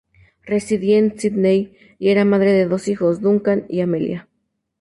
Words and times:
Residía 0.45 0.97
en 0.97 1.15
Sídney 1.19 1.77
y 1.99 2.09
era 2.09 2.25
madre 2.25 2.53
de 2.53 2.65
dos 2.65 2.87
hijos, 2.87 3.21
Duncan 3.21 3.67
y 3.69 3.81
Amelia. 3.81 4.27